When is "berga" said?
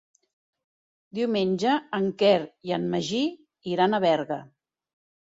4.07-4.39